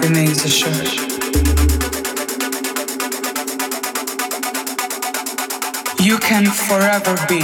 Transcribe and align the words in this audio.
remains 0.00 0.44
assured. 0.44 0.88
You 6.00 6.18
can 6.18 6.46
forever 6.46 7.16
be. 7.28 7.40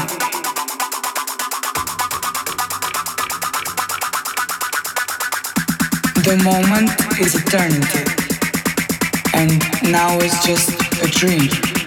The 6.23 6.41
moment 6.45 6.91
is 7.19 7.35
eternity, 7.35 8.05
and 9.35 9.61
now 9.91 10.17
is 10.21 10.39
just 10.45 10.71
a 11.03 11.09
dream. 11.09 11.80